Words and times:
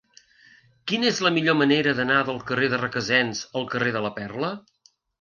Quina 0.91 1.07
és 1.09 1.19
la 1.25 1.33
millor 1.35 1.57
manera 1.59 1.95
d'anar 2.01 2.17
del 2.31 2.41
carrer 2.49 2.73
de 2.75 2.83
Requesens 2.83 3.47
al 3.61 3.71
carrer 3.77 3.97
de 4.01 4.07
la 4.09 4.17
Perla? 4.21 4.55